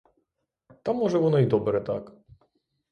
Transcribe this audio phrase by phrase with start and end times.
[0.83, 2.11] Та, може, воно й добре так.